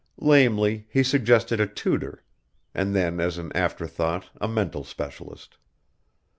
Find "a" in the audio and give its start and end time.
1.59-1.67, 4.37-4.47